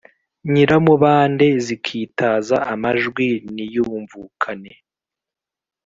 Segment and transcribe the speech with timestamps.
[0.51, 4.73] Nyiramubande zikitaza amajwi niyumvukane